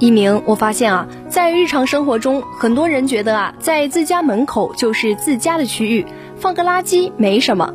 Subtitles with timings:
[0.00, 6.06] 一鸣，我发现啊，在日常生活中，很多人觉得啊，在自家门口就是自家的区域，
[6.36, 7.74] 放个垃圾没什么。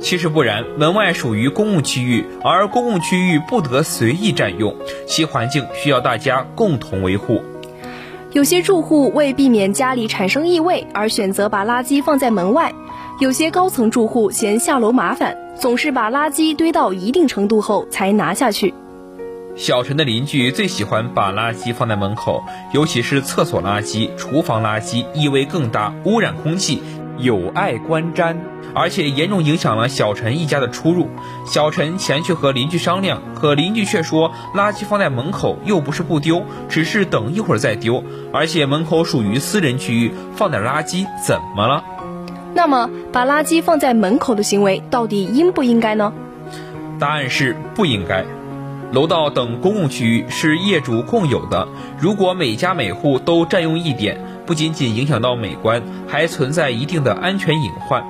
[0.00, 4.74] 其实不然，门外属于公共区域，而公共区域不得随意占用，
[5.06, 7.40] 其环境需要大家共同维护。
[8.32, 12.72] 有些住户为避免家里产生异味，而选择把垃圾放在门外；
[13.20, 15.36] 有些高层住户嫌下楼麻烦。
[15.56, 18.72] 总是把垃圾堆到一定程度后才拿下去。
[19.60, 22.42] 小陈的邻居最喜欢把垃圾放在门口，
[22.72, 26.82] 尤其是厕所垃圾、厨房垃圾，异味更大，污染空气，
[27.18, 28.36] 有碍观瞻，
[28.74, 31.10] 而且严重影响了小陈一家的出入。
[31.46, 41.84] 小陈前去和邻居商量，可邻居却说垃圾放在门口又不是不丢，只是等一会儿再丢，而且门口属于私人区域，放点垃圾怎么了？
[42.54, 46.14] 那么，把垃圾放在门口的行为到底应不应该呢？
[46.98, 48.24] 答案是不应该。
[48.92, 58.02] 楼道等公共区域是业主共有的，如果每家每户都占用一点，不仅仅影响到美观，还存在一定的安全隐患。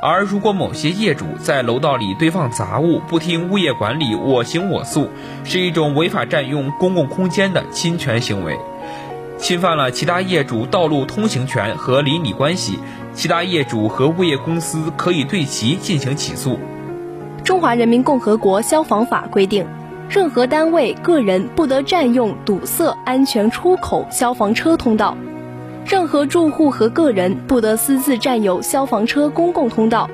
[0.00, 5.10] 而如果某些业主在楼道里堆放杂物，不听物业管理，我行我素，
[5.44, 8.58] 是一种违法占用公共空间的侵权行为。
[9.36, 12.78] 侵犯了其他业主道路通行权和邻里关系，
[13.12, 16.58] 其他业主和物业公司可以对其进行起诉。
[17.44, 19.66] 中华人民共和国消防法规定，
[20.14, 25.16] 任何单位、个人不得占用、堵塞安全出口消防车通道；
[25.86, 30.06] 任何住户和个人不得私自占有消防车公共通道；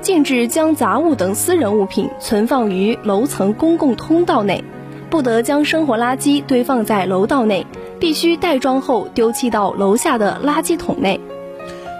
[0.00, 4.64] 禁止将杂物等私人物品存放于楼层公共通道内；
[5.10, 7.66] 不得将生活垃圾堆放在楼道内。
[8.00, 11.20] 必须袋装后丢弃到楼下的垃圾桶内。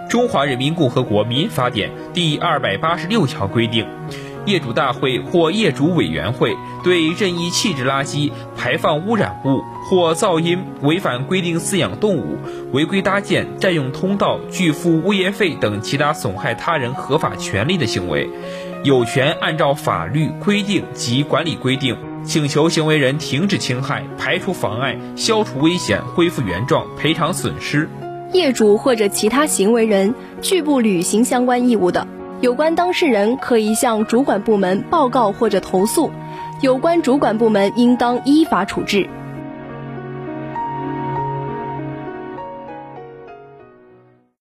[0.08, 3.86] 中华人民共和国民法典第二百八十六条规定，
[4.46, 12.38] 业主大会或业主委员会对任意弃置垃圾、排放污染物或噪音、违反规定饲养动物、
[12.72, 18.28] 违规搭建、占用通道、拒付物业费等其他损害他人合法权利的行为，
[18.82, 21.96] 有权按照法律规定及管理规定。
[22.24, 27.88] 请求行为人停止侵害、排除妨碍、消除危险、恢复原状、赔偿损失。
[28.32, 30.12] 业主或者其他行为人
[30.42, 32.04] 拒不履行相关义务的，
[32.42, 36.10] 有关当事人可以向主管部门报告或者投诉，
[36.60, 39.08] 有关主管部门应当依法处置。